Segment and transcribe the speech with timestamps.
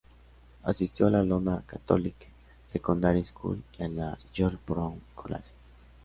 [0.63, 2.15] Asistió a la Iona Catholic
[2.65, 5.45] Secondary School y a la George Brown College.